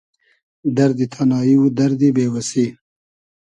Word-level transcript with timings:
دئردی 0.75 1.07
تانایی 1.13 1.55
و 1.57 1.63
دئردی 1.77 2.09
بې 2.15 2.25
وئسی 2.31 2.65